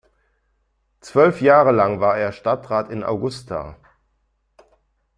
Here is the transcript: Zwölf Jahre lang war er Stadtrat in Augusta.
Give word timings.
Zwölf 1.01 1.41
Jahre 1.41 1.71
lang 1.71 1.99
war 1.99 2.17
er 2.17 2.31
Stadtrat 2.31 2.89
in 2.89 3.03
Augusta. 3.03 3.77